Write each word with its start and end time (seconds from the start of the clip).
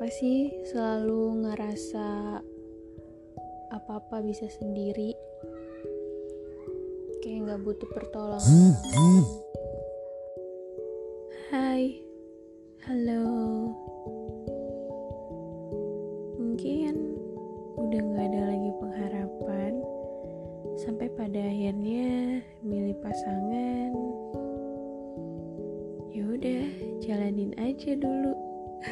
Kenapa 0.00 0.16
sih 0.16 0.48
selalu 0.64 1.44
ngerasa 1.44 2.40
apa-apa 3.68 4.24
bisa 4.24 4.48
sendiri? 4.48 5.12
Kayak 7.20 7.44
nggak 7.44 7.60
butuh 7.68 7.84
pertolongan. 7.92 8.80
Hai, 11.52 12.00
halo. 12.88 13.28
Mungkin 16.40 16.94
udah 17.76 18.00
nggak 18.00 18.24
ada 18.24 18.42
lagi 18.56 18.70
pengharapan 18.80 19.84
sampai 20.80 21.12
pada 21.12 21.44
akhirnya 21.44 22.40
milih 22.64 22.96
pasangan. 23.04 23.92
Ya 26.08 26.24
udah, 26.24 26.64
jalanin 27.04 27.52
aja 27.60 27.92
dulu. 28.00 28.32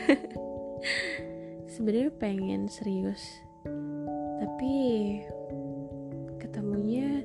sebenarnya 1.67 2.11
pengen 2.17 2.71
serius 2.71 3.43
tapi 4.39 4.75
ketemunya 6.39 7.23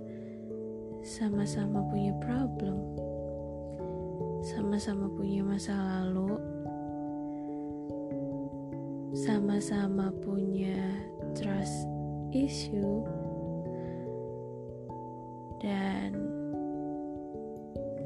sama-sama 1.03 1.85
punya 1.91 2.15
problem 2.23 2.77
sama-sama 4.43 5.07
punya 5.13 5.43
masa 5.45 5.73
lalu 5.75 6.35
sama-sama 9.13 10.09
punya 10.25 10.77
trust 11.37 11.85
issue 12.33 13.05
dan 15.61 16.11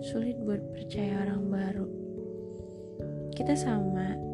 sulit 0.04 0.38
buat 0.46 0.62
percaya 0.76 1.26
orang 1.26 1.44
baru. 1.50 1.88
Kita 3.34 3.58
sama 3.58 4.27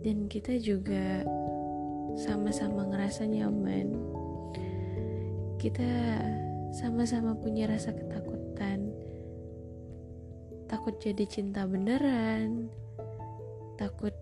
dan 0.00 0.32
kita 0.32 0.56
juga 0.56 1.24
sama-sama 2.16 2.88
ngerasa 2.88 3.28
nyaman. 3.28 3.88
Kita 5.60 5.88
sama-sama 6.72 7.36
punya 7.36 7.68
rasa 7.68 7.92
ketakutan. 7.92 8.88
Takut 10.64 10.96
jadi 10.96 11.24
cinta 11.28 11.68
beneran. 11.68 12.72
Takut 13.76 14.16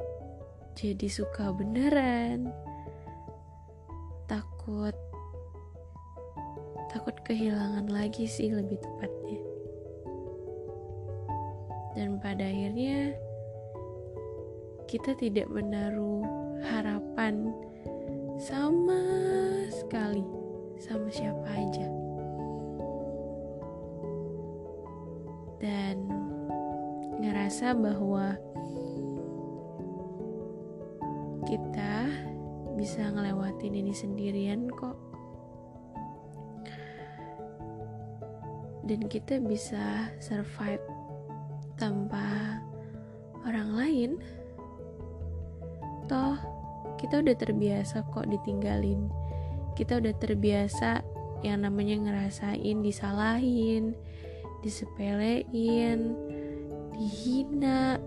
jadi 0.75 1.07
suka 1.07 1.55
beneran. 1.55 2.51
Takut 4.27 4.95
takut 6.91 7.15
kehilangan 7.23 7.87
lagi 7.87 8.27
sih 8.27 8.51
lebih 8.51 8.83
tepatnya. 8.83 9.41
Dan 11.95 12.19
pada 12.19 12.43
akhirnya 12.43 13.15
kita 14.89 15.13
tidak 15.21 15.53
menaruh 15.53 16.25
harapan 16.65 17.53
sama 18.41 18.97
sekali 19.69 20.25
sama 20.81 21.13
siapa 21.13 21.45
aja. 21.45 21.89
Dan 25.61 26.09
ngerasa 27.21 27.77
bahwa 27.77 28.33
kita 31.45 32.09
bisa 32.81 33.13
ngelewatin 33.13 33.77
ini 33.77 33.93
sendirian 33.93 34.73
kok. 34.73 34.97
Dan 38.89 39.05
kita 39.05 39.37
bisa 39.45 40.09
survive 40.17 40.81
tanpa 41.77 42.57
orang 43.45 43.77
lain 43.77 44.11
toh 46.09 46.37
kita 46.99 47.23
udah 47.23 47.37
terbiasa 47.39 48.03
kok 48.11 48.27
ditinggalin. 48.27 49.07
Kita 49.79 50.03
udah 50.03 50.11
terbiasa 50.19 51.05
yang 51.47 51.63
namanya 51.63 51.95
ngerasain 52.03 52.83
disalahin 52.83 53.95
disepelein 54.59 56.19
dihina 56.99 58.03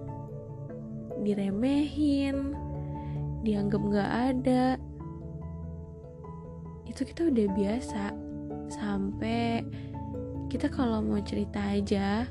diremehin 1.24 2.52
dianggap 3.48 3.82
gak 3.88 4.12
ada. 4.36 4.66
Itu 6.84 7.08
kita 7.08 7.32
udah 7.32 7.48
biasa. 7.56 8.04
Sampai 8.68 9.64
kita 10.52 10.68
kalau 10.68 11.00
mau 11.00 11.24
cerita 11.24 11.64
aja 11.64 12.28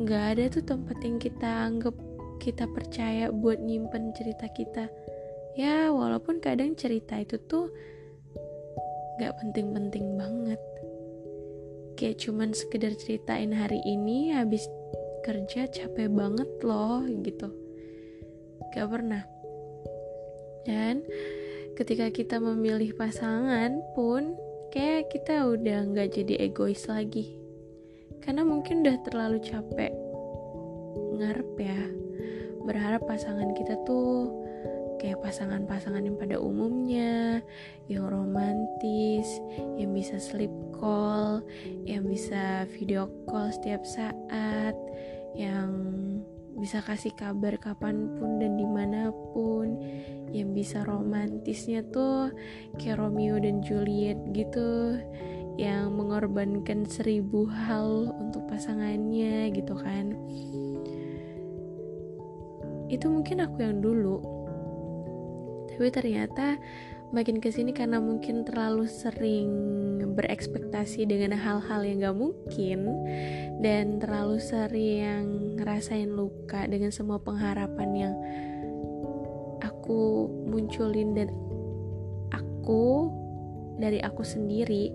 nggak 0.00 0.24
ada 0.32 0.44
tuh 0.48 0.64
tempat 0.64 0.96
yang 1.04 1.20
kita 1.20 1.48
anggap 1.68 1.92
kita 2.40 2.64
percaya 2.72 3.28
buat 3.28 3.60
nyimpen 3.60 4.16
cerita 4.16 4.48
kita. 4.48 4.88
Ya 5.60 5.92
walaupun 5.92 6.40
kadang 6.40 6.72
cerita 6.72 7.20
itu 7.20 7.36
tuh 7.44 7.68
gak 9.20 9.36
penting-penting 9.44 10.16
banget. 10.16 10.60
Kayak 12.00 12.24
cuman 12.24 12.56
sekedar 12.56 12.96
ceritain 12.96 13.52
hari 13.52 13.84
ini 13.84 14.32
habis 14.32 14.64
kerja 15.20 15.68
capek 15.68 16.08
banget 16.08 16.48
loh 16.64 17.04
gitu. 17.20 17.52
Gak 18.72 18.88
pernah. 18.88 19.20
Dan 20.64 21.04
ketika 21.76 22.08
kita 22.08 22.40
memilih 22.40 22.96
pasangan 22.96 23.84
pun 23.92 24.32
kayak 24.72 25.12
kita 25.12 25.44
udah 25.44 25.92
gak 25.92 26.16
jadi 26.16 26.48
egois 26.48 26.88
lagi. 26.88 27.36
Karena 28.24 28.48
mungkin 28.48 28.80
udah 28.80 28.96
terlalu 29.04 29.44
capek 29.44 29.92
ngarep 31.20 31.50
ya. 31.60 31.80
Berharap 32.64 33.04
pasangan 33.04 33.52
kita 33.52 33.76
tuh 33.84 34.32
kayak 35.00 35.24
pasangan-pasangan 35.24 36.04
yang 36.04 36.20
pada 36.20 36.36
umumnya 36.36 37.40
yang 37.88 38.04
romantis 38.04 39.40
yang 39.80 39.96
bisa 39.96 40.20
sleep 40.20 40.52
call 40.76 41.40
yang 41.88 42.04
bisa 42.04 42.68
video 42.76 43.08
call 43.24 43.48
setiap 43.48 43.80
saat 43.88 44.76
yang 45.32 45.72
bisa 46.60 46.84
kasih 46.84 47.16
kabar 47.16 47.56
kapan 47.56 48.12
pun 48.20 48.36
dan 48.36 48.60
di 48.60 48.68
mana 48.68 49.08
pun 49.32 49.80
yang 50.36 50.52
bisa 50.52 50.84
romantisnya 50.84 51.80
tuh 51.88 52.28
kayak 52.76 53.00
Romeo 53.00 53.40
dan 53.40 53.64
Juliet 53.64 54.20
gitu 54.36 55.00
yang 55.56 55.96
mengorbankan 55.96 56.84
seribu 56.84 57.48
hal 57.48 58.12
untuk 58.20 58.44
pasangannya 58.52 59.48
gitu 59.56 59.72
kan 59.72 60.12
itu 62.90 63.06
mungkin 63.06 63.46
aku 63.46 63.62
yang 63.62 63.78
dulu. 63.78 64.18
Tapi 65.70 65.88
ternyata 65.94 66.58
makin 67.10 67.42
ke 67.42 67.50
sini 67.50 67.74
karena 67.74 67.98
mungkin 67.98 68.46
terlalu 68.46 68.86
sering 68.86 69.50
berekspektasi 70.14 71.06
dengan 71.06 71.34
hal-hal 71.38 71.82
yang 71.82 72.02
gak 72.02 72.18
mungkin 72.18 72.80
dan 73.62 73.98
terlalu 73.98 74.38
sering 74.38 75.54
ngerasain 75.58 76.10
luka 76.10 76.66
dengan 76.70 76.94
semua 76.94 77.18
pengharapan 77.18 77.90
yang 77.94 78.14
aku 79.62 80.30
munculin 80.46 81.14
dan 81.18 81.28
aku 82.30 83.10
dari 83.82 83.98
aku 84.02 84.22
sendiri 84.22 84.94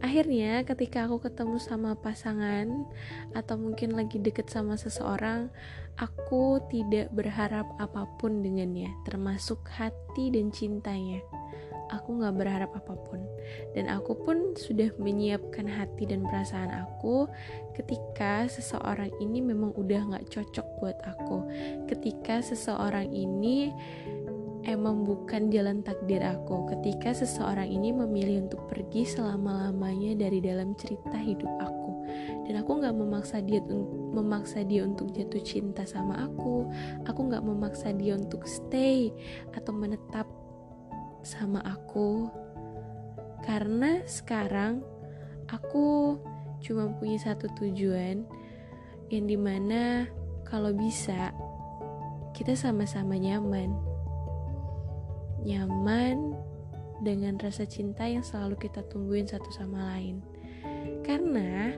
akhirnya 0.00 0.64
ketika 0.64 1.06
aku 1.06 1.28
ketemu 1.28 1.56
sama 1.60 1.96
pasangan 1.96 2.88
atau 3.36 3.54
mungkin 3.60 3.96
lagi 3.96 4.16
deket 4.16 4.48
sama 4.48 4.76
seseorang 4.80 5.52
aku 6.00 6.64
tidak 6.72 7.12
berharap 7.12 7.68
apa 7.76 8.08
pun 8.16 8.40
dengannya 8.40 8.88
termasuk 9.04 9.60
hati 9.68 10.32
dan 10.32 10.48
cintanya. 10.48 11.20
Aku 11.90 12.22
gak 12.22 12.38
berharap 12.38 12.70
apa 12.70 12.94
pun. 12.94 13.18
Dan 13.74 13.90
aku 13.90 14.14
pun 14.14 14.54
sudah 14.54 14.94
menyiapkan 14.94 15.66
hati 15.66 16.06
dan 16.06 16.22
perasaan 16.22 16.70
aku 16.70 17.26
ketika 17.74 18.46
seseorang 18.46 19.10
ini 19.18 19.42
memang 19.42 19.74
udah 19.74 20.14
gak 20.14 20.30
cocok 20.30 20.66
buat 20.78 20.94
aku. 21.02 21.50
Ketika 21.90 22.46
seseorang 22.46 23.10
ini 23.10 23.74
emang 24.64 25.08
bukan 25.08 25.48
jalan 25.48 25.80
takdir 25.80 26.20
aku 26.20 26.68
ketika 26.76 27.16
seseorang 27.16 27.68
ini 27.68 27.92
memilih 27.94 28.44
untuk 28.48 28.68
pergi 28.68 29.08
selama-lamanya 29.08 30.16
dari 30.20 30.38
dalam 30.44 30.76
cerita 30.76 31.16
hidup 31.16 31.48
aku. 31.60 31.92
Dan 32.44 32.60
aku 32.60 32.82
nggak 32.82 32.96
memaksa 32.96 33.40
dia 33.40 33.62
memaksa 34.10 34.66
dia 34.66 34.84
untuk 34.84 35.14
jatuh 35.14 35.40
cinta 35.40 35.86
sama 35.86 36.26
aku. 36.26 36.66
Aku 37.06 37.20
nggak 37.30 37.44
memaksa 37.44 37.94
dia 37.94 38.18
untuk 38.18 38.44
stay 38.44 39.14
atau 39.54 39.72
menetap 39.72 40.26
sama 41.24 41.62
aku. 41.64 42.28
Karena 43.40 44.04
sekarang 44.04 44.84
aku 45.48 46.18
cuma 46.60 46.92
punya 47.00 47.16
satu 47.16 47.48
tujuan 47.56 48.28
yang 49.08 49.24
di 49.24 49.38
mana 49.40 50.04
kalau 50.44 50.76
bisa 50.76 51.32
kita 52.36 52.52
sama-sama 52.52 53.16
nyaman 53.16 53.89
nyaman 55.44 56.36
dengan 57.00 57.40
rasa 57.40 57.64
cinta 57.64 58.04
yang 58.04 58.20
selalu 58.20 58.60
kita 58.68 58.84
tungguin 58.92 59.24
satu 59.24 59.48
sama 59.52 59.96
lain. 59.96 60.20
Karena 61.00 61.72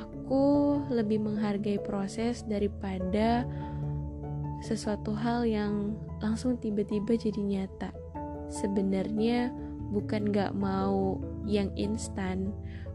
aku 0.00 0.80
lebih 0.88 1.20
menghargai 1.20 1.78
proses 1.80 2.42
daripada 2.48 3.44
sesuatu 4.64 5.12
hal 5.12 5.44
yang 5.44 5.92
langsung 6.24 6.56
tiba-tiba 6.56 7.20
jadi 7.20 7.40
nyata. 7.44 7.92
Sebenarnya 8.48 9.52
bukan 9.92 10.32
gak 10.32 10.56
mau 10.56 11.20
yang 11.44 11.68
instan, 11.76 12.50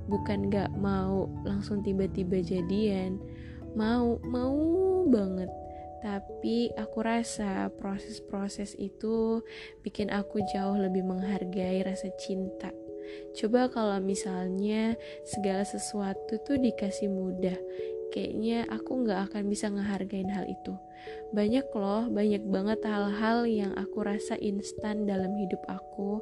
bukan 0.10 0.50
gak 0.50 0.74
mau 0.82 1.30
langsung 1.46 1.86
tiba-tiba 1.86 2.42
jadian, 2.42 3.22
mau, 3.78 4.18
mau 4.26 4.58
banget. 5.06 5.50
Tapi 6.00 6.72
aku 6.80 7.04
rasa 7.04 7.68
proses-proses 7.76 8.76
itu 8.80 9.44
bikin 9.84 10.08
aku 10.08 10.40
jauh 10.56 10.80
lebih 10.80 11.04
menghargai 11.04 11.84
rasa 11.84 12.08
cinta. 12.16 12.72
Coba 13.36 13.68
kalau 13.68 13.98
misalnya 14.00 14.96
segala 15.26 15.66
sesuatu 15.66 16.40
tuh 16.46 16.56
dikasih 16.56 17.10
mudah, 17.12 17.58
kayaknya 18.16 18.64
aku 18.70 19.04
nggak 19.04 19.32
akan 19.32 19.44
bisa 19.50 19.68
ngehargain 19.68 20.30
hal 20.32 20.46
itu. 20.48 20.74
Banyak 21.30 21.70
loh, 21.78 22.10
banyak 22.10 22.42
banget 22.50 22.82
hal-hal 22.86 23.46
yang 23.46 23.72
aku 23.78 24.02
rasa 24.02 24.34
instan 24.42 25.06
dalam 25.06 25.34
hidup 25.38 25.62
aku 25.70 26.22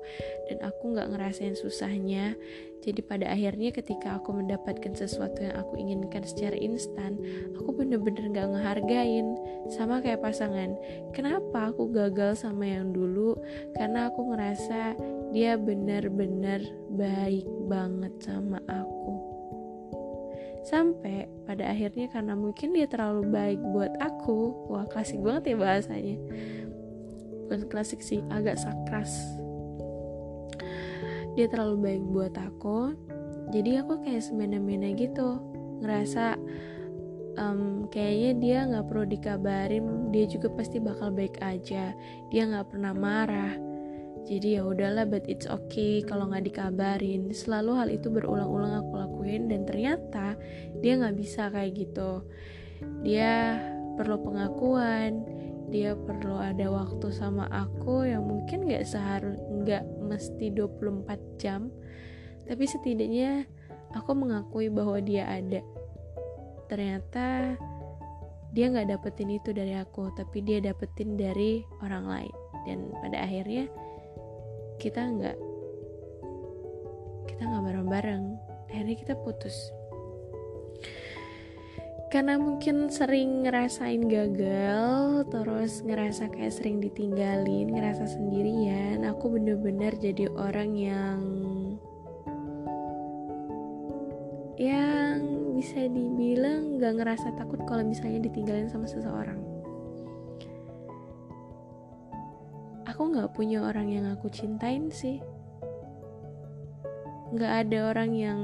dan 0.51 0.59
aku 0.63 0.91
nggak 0.91 1.09
ngerasain 1.15 1.55
susahnya. 1.55 2.35
Jadi 2.83 3.01
pada 3.03 3.27
akhirnya 3.33 3.73
ketika 3.73 4.15
aku 4.15 4.31
mendapatkan 4.37 4.93
sesuatu 4.95 5.43
yang 5.43 5.55
aku 5.59 5.75
inginkan 5.75 6.23
secara 6.23 6.55
instan, 6.55 7.17
aku 7.57 7.73
bener-bener 7.73 8.31
gak 8.31 8.47
ngehargain. 8.53 9.35
Sama 9.73 9.99
kayak 9.99 10.23
pasangan, 10.23 10.77
kenapa 11.11 11.73
aku 11.73 11.89
gagal 11.91 12.45
sama 12.45 12.69
yang 12.69 12.95
dulu? 12.95 13.35
Karena 13.75 14.07
aku 14.07 14.31
ngerasa 14.31 14.95
dia 15.35 15.59
bener-bener 15.59 16.63
baik 16.95 17.43
banget 17.67 18.13
sama 18.23 18.63
aku 18.71 19.26
sampai 20.67 21.31
pada 21.47 21.71
akhirnya 21.71 22.11
karena 22.11 22.35
mungkin 22.35 22.75
dia 22.75 22.91
terlalu 22.91 23.31
baik 23.31 23.59
buat 23.71 23.95
aku 24.03 24.67
wah 24.67 24.83
klasik 24.91 25.23
banget 25.23 25.55
ya 25.55 25.57
bahasanya. 25.57 26.17
Bukan 27.47 27.71
klasik 27.71 28.03
sih 28.03 28.19
agak 28.27 28.59
sakras. 28.59 29.15
Dia 31.39 31.47
terlalu 31.47 31.75
baik 31.79 32.03
buat 32.11 32.35
aku 32.35 32.91
jadi 33.55 33.87
aku 33.87 34.03
kayak 34.03 34.27
semena-mena 34.27 34.91
gitu. 34.91 35.39
Ngerasa 35.79 36.35
um, 37.39 37.87
kayaknya 37.87 38.31
dia 38.35 38.57
nggak 38.67 38.85
perlu 38.91 39.05
dikabarin 39.07 40.11
dia 40.11 40.27
juga 40.27 40.51
pasti 40.51 40.83
bakal 40.83 41.15
baik 41.15 41.39
aja. 41.39 41.95
Dia 42.27 42.43
nggak 42.43 42.75
pernah 42.75 42.91
marah 42.91 43.76
jadi 44.27 44.59
ya 44.59 44.61
udahlah 44.67 45.07
but 45.07 45.23
it's 45.31 45.47
okay 45.47 46.03
kalau 46.03 46.27
nggak 46.27 46.51
dikabarin. 46.51 47.31
Selalu 47.31 47.71
hal 47.79 47.87
itu 47.87 48.11
berulang-ulang 48.11 48.83
aku 48.83 48.93
lakuin 48.99 49.47
dan 49.47 49.63
ternyata 49.63 50.35
dia 50.83 50.99
nggak 50.99 51.15
bisa 51.15 51.47
kayak 51.47 51.79
gitu. 51.79 52.27
Dia 53.07 53.55
perlu 53.95 54.19
pengakuan 54.21 55.23
dia 55.67 55.99
perlu 55.99 56.39
ada 56.39 56.71
waktu 56.71 57.11
sama 57.11 57.43
aku 57.51 58.07
yang 58.07 58.23
mungkin 58.23 58.71
nggak 58.71 58.87
seharus 58.87 59.35
nggak 59.51 59.83
mesti 59.99 60.51
24 60.55 61.39
jam. 61.39 61.67
Tapi 62.47 62.63
setidaknya 62.63 63.43
aku 63.91 64.15
mengakui 64.15 64.71
bahwa 64.71 65.03
dia 65.03 65.27
ada. 65.27 65.59
Ternyata 66.71 67.55
dia 68.55 68.65
nggak 68.71 68.95
dapetin 68.95 69.35
itu 69.35 69.51
dari 69.51 69.75
aku 69.75 70.07
tapi 70.15 70.39
dia 70.39 70.63
dapetin 70.63 71.19
dari 71.19 71.67
orang 71.83 72.05
lain. 72.07 72.35
Dan 72.63 72.87
pada 73.03 73.27
akhirnya 73.27 73.67
kita 74.77 75.01
nggak 75.01 75.37
kita 77.25 77.41
nggak 77.43 77.63
bareng-bareng. 77.69 78.23
Akhirnya 78.69 78.95
kita 78.97 79.13
putus. 79.21 79.53
Karena 82.07 82.39
mungkin 82.39 82.87
sering 82.87 83.43
ngerasain 83.43 84.07
gagal 84.07 85.27
terus 85.27 85.83
ngerasa 85.83 86.31
kayak 86.31 86.55
sering 86.55 86.79
ditinggalin 86.79 87.67
ngerasa 87.67 88.07
sendirian 88.07 89.03
aku 89.03 89.27
bener-bener 89.35 89.91
jadi 89.99 90.31
orang 90.31 90.71
yang 90.79 91.19
yang 94.55 95.19
bisa 95.53 95.83
dibilang 95.85 96.79
gak 96.79 96.95
ngerasa 96.95 97.35
takut 97.35 97.59
kalau 97.67 97.83
misalnya 97.83 98.23
ditinggalin 98.23 98.71
sama 98.71 98.87
seseorang 98.87 99.56
aku 102.97 103.13
nggak 103.13 103.37
punya 103.37 103.61
orang 103.61 103.93
yang 103.93 104.09
aku 104.09 104.25
cintain 104.33 104.89
sih. 104.89 105.21
Nggak 107.29 107.69
ada 107.69 107.93
orang 107.93 108.11
yang 108.17 108.39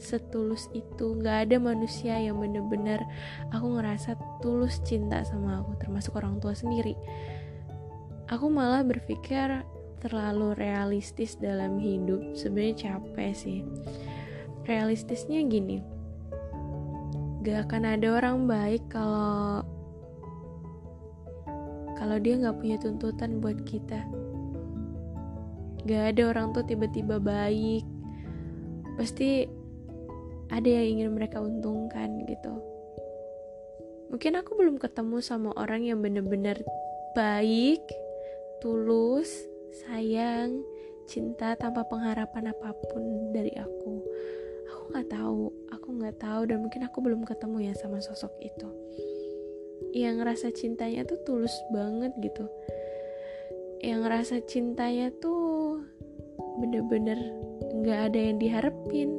setulus 0.00 0.72
itu. 0.72 1.12
Nggak 1.20 1.36
ada 1.52 1.56
manusia 1.60 2.16
yang 2.16 2.40
bener-bener 2.40 3.04
aku 3.52 3.76
ngerasa 3.76 4.16
tulus 4.40 4.80
cinta 4.88 5.20
sama 5.20 5.60
aku 5.60 5.76
termasuk 5.84 6.16
orang 6.16 6.40
tua 6.40 6.56
sendiri. 6.56 6.96
Aku 8.32 8.48
malah 8.48 8.80
berpikir 8.80 9.68
terlalu 10.00 10.56
realistis 10.56 11.36
dalam 11.36 11.76
hidup. 11.76 12.24
Sebenarnya 12.32 12.88
capek 12.88 13.36
sih. 13.36 13.68
Realistisnya 14.64 15.44
gini. 15.44 15.84
Gak 17.44 17.68
akan 17.68 17.84
ada 17.84 18.16
orang 18.16 18.48
baik 18.48 18.88
kalau 18.88 19.60
kalau 22.02 22.18
dia 22.18 22.34
nggak 22.34 22.58
punya 22.58 22.82
tuntutan 22.82 23.38
buat 23.38 23.62
kita. 23.62 24.02
Gak 25.86 26.04
ada 26.10 26.34
orang 26.34 26.50
tuh 26.50 26.66
tiba-tiba 26.66 27.22
baik. 27.22 27.86
Pasti 28.98 29.46
ada 30.50 30.66
yang 30.66 30.98
ingin 30.98 31.14
mereka 31.14 31.38
untungkan 31.38 32.26
gitu. 32.26 32.58
Mungkin 34.10 34.34
aku 34.34 34.50
belum 34.58 34.82
ketemu 34.82 35.22
sama 35.22 35.54
orang 35.54 35.86
yang 35.86 36.02
bener-bener 36.02 36.58
baik, 37.14 37.86
tulus, 38.58 39.30
sayang, 39.86 40.58
cinta 41.06 41.54
tanpa 41.54 41.86
pengharapan 41.86 42.50
apa 42.50 42.74
pun 42.90 43.30
dari 43.30 43.54
aku. 43.54 44.02
Aku 44.74 44.82
nggak 44.90 45.06
tahu, 45.06 45.54
aku 45.70 45.88
nggak 46.02 46.18
tahu 46.18 46.50
dan 46.50 46.66
mungkin 46.66 46.82
aku 46.82 46.98
belum 46.98 47.22
ketemu 47.22 47.70
ya 47.70 47.74
sama 47.78 48.02
sosok 48.02 48.34
itu 48.42 48.66
yang 49.92 50.20
ngerasa 50.20 50.50
cintanya 50.56 51.04
tuh 51.04 51.20
tulus 51.28 51.52
banget 51.68 52.16
gitu. 52.24 52.48
Yang 53.84 53.98
ngerasa 54.08 54.36
cintanya 54.48 55.12
tuh 55.20 55.84
bener-bener 56.60 57.20
nggak 57.84 58.00
ada 58.10 58.18
yang 58.18 58.36
diharapin. 58.40 59.10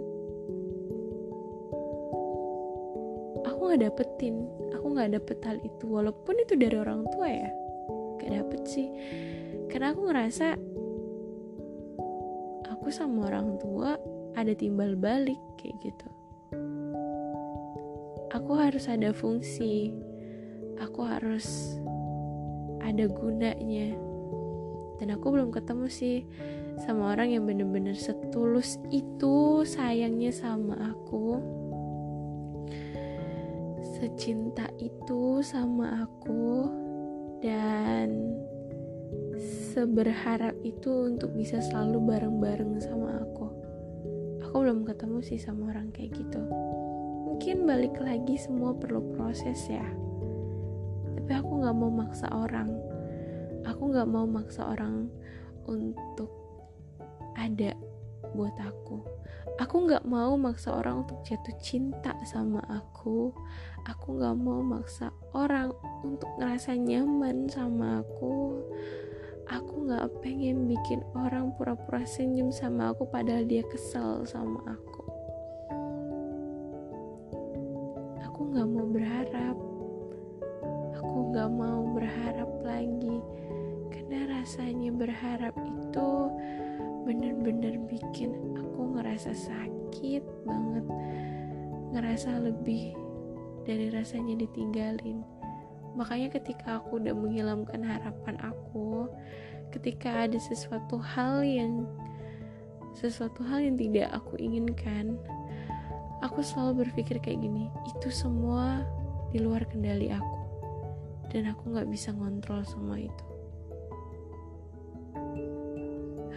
Aku 3.46 3.60
nggak 3.70 3.82
dapetin 3.86 4.50
aku 4.74 4.86
nggak 5.00 5.14
dapet 5.16 5.38
hal 5.46 5.58
itu. 5.64 5.86
Walaupun 5.88 6.36
itu 6.42 6.60
dari 6.60 6.76
orang 6.76 7.08
tua 7.14 7.30
ya 7.30 7.50
gak 8.20 8.32
dapet 8.34 8.62
sih. 8.68 8.88
Karena 9.72 9.96
aku 9.96 10.02
ngerasa 10.10 10.48
aku 12.68 12.88
sama 12.92 13.32
orang 13.32 13.56
tua 13.64 13.96
ada 14.36 14.52
timbal 14.52 15.00
balik 15.00 15.40
kayak 15.56 15.78
gitu. 15.86 16.08
Aku 18.34 18.58
harus 18.58 18.90
ada 18.90 19.14
fungsi 19.14 19.94
aku 20.84 21.08
harus 21.08 21.80
ada 22.84 23.08
gunanya. 23.08 23.96
Dan 25.00 25.16
aku 25.16 25.32
belum 25.32 25.50
ketemu 25.56 25.88
sih 25.88 26.28
sama 26.84 27.16
orang 27.16 27.32
yang 27.34 27.44
bener-bener 27.48 27.96
setulus 27.96 28.78
itu 28.92 29.64
sayangnya 29.64 30.30
sama 30.36 30.94
aku. 30.94 31.40
Secinta 34.00 34.68
itu 34.80 35.40
sama 35.42 36.04
aku. 36.04 36.68
Dan 37.44 38.40
seberharap 39.74 40.56
itu 40.64 41.12
untuk 41.12 41.36
bisa 41.36 41.60
selalu 41.60 42.00
bareng-bareng 42.14 42.80
sama 42.80 43.20
aku. 43.24 43.48
Aku 44.46 44.62
belum 44.62 44.86
ketemu 44.86 45.20
sih 45.26 45.40
sama 45.42 45.74
orang 45.74 45.90
kayak 45.92 46.14
gitu. 46.14 46.44
Mungkin 47.28 47.66
balik 47.66 47.98
lagi 47.98 48.38
semua 48.38 48.78
perlu 48.78 49.02
proses 49.18 49.58
ya 49.66 49.84
tapi 51.24 51.40
aku 51.40 51.64
nggak 51.64 51.78
mau 51.80 51.88
maksa 51.88 52.28
orang. 52.36 52.68
Aku 53.64 53.96
nggak 53.96 54.12
mau 54.12 54.28
maksa 54.28 54.76
orang 54.76 55.08
untuk 55.64 56.28
ada 57.40 57.72
buat 58.36 58.52
aku. 58.60 59.00
Aku 59.56 59.88
nggak 59.88 60.04
mau 60.04 60.36
maksa 60.36 60.76
orang 60.76 61.08
untuk 61.08 61.24
jatuh 61.24 61.56
cinta 61.64 62.12
sama 62.28 62.60
aku. 62.68 63.32
Aku 63.88 64.20
nggak 64.20 64.36
mau 64.36 64.60
maksa 64.60 65.16
orang 65.32 65.72
untuk 66.04 66.28
ngerasa 66.44 66.76
nyaman 66.76 67.48
sama 67.48 68.04
aku. 68.04 68.60
Aku 69.48 69.88
nggak 69.88 70.20
pengen 70.20 70.68
bikin 70.68 71.08
orang 71.16 71.56
pura-pura 71.56 72.04
senyum 72.04 72.52
sama 72.52 72.92
aku 72.92 73.08
padahal 73.08 73.48
dia 73.48 73.64
kesel 73.72 74.28
sama 74.28 74.60
aku. 74.68 75.08
Aku 78.28 78.40
nggak 78.52 78.68
mau 78.68 78.92
berharap 78.92 79.73
aku 81.14 81.30
gak 81.30 81.54
mau 81.54 81.94
berharap 81.94 82.50
lagi. 82.66 83.22
Karena 83.94 84.42
rasanya 84.42 84.90
berharap 84.90 85.54
itu 85.62 86.10
bener-bener 87.06 87.78
bikin 87.86 88.34
aku 88.58 88.98
ngerasa 88.98 89.30
sakit 89.30 90.26
banget. 90.42 90.82
Ngerasa 91.94 92.42
lebih 92.42 92.98
dari 93.62 93.94
rasanya 93.94 94.42
ditinggalin. 94.42 95.22
Makanya 95.94 96.34
ketika 96.34 96.82
aku 96.82 96.98
udah 96.98 97.14
menghilangkan 97.14 97.86
harapan 97.86 98.34
aku 98.42 99.06
ketika 99.70 100.26
ada 100.26 100.42
sesuatu 100.42 100.98
hal 100.98 101.46
yang 101.46 101.86
sesuatu 102.98 103.46
hal 103.46 103.62
yang 103.62 103.78
tidak 103.78 104.10
aku 104.10 104.34
inginkan 104.42 105.22
aku 106.26 106.42
selalu 106.42 106.90
berpikir 106.90 107.22
kayak 107.22 107.42
gini 107.42 107.70
itu 107.90 108.10
semua 108.14 108.86
di 109.34 109.42
luar 109.42 109.66
kendali 109.66 110.14
aku 110.14 110.43
dan 111.34 111.50
aku 111.50 111.74
nggak 111.74 111.90
bisa 111.90 112.14
ngontrol 112.14 112.62
semua 112.62 113.02
itu 113.02 113.26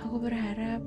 aku 0.00 0.16
berharap 0.16 0.80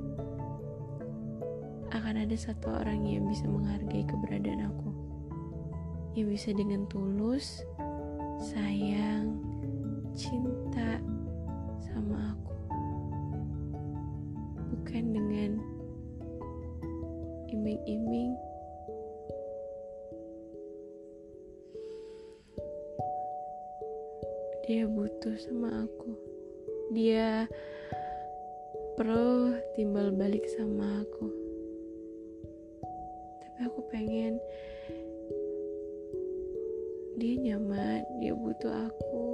akan 1.94 2.14
ada 2.26 2.36
satu 2.36 2.74
orang 2.74 3.06
yang 3.06 3.24
bisa 3.30 3.46
menghargai 3.46 4.02
keberadaan 4.04 4.66
aku 4.68 4.90
yang 6.18 6.26
bisa 6.26 6.50
dengan 6.50 6.84
tulus 6.90 7.62
sayang, 8.40 9.36
cinta 10.16 10.96
sama 11.76 12.32
aku. 12.32 12.56
Bukan 14.72 15.04
dengan 15.12 15.60
iming-iming 17.52 18.32
dia 24.70 24.86
butuh 24.86 25.34
sama 25.34 25.82
aku. 25.82 26.14
Dia 26.94 27.50
perlu 28.94 29.58
timbal 29.74 30.14
balik 30.14 30.46
sama 30.46 31.02
aku. 31.02 31.26
Tapi 33.42 33.58
aku 33.66 33.82
pengen 33.90 34.38
dia 37.18 37.34
nyaman 37.50 38.06
dia 38.22 38.30
butuh 38.30 38.70
aku 38.86 39.26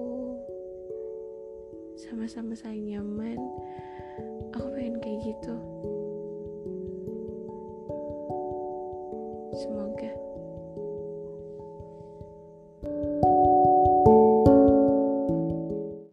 sama-sama 2.01 2.57
saling 2.57 2.97
nyaman 2.97 3.37
aku 4.57 4.73
pengen 4.73 4.97
kayak 5.05 5.21
gitu 5.21 5.55
semoga 9.53 10.26